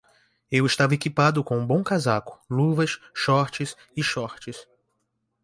Eu 0.51 0.65
estava 0.65 0.95
equipado 0.95 1.43
com 1.43 1.59
um 1.59 1.67
bom 1.67 1.83
casaco, 1.83 2.43
luvas, 2.49 2.99
shorts 3.13 3.77
e 3.95 4.01
shorts. 4.01 4.65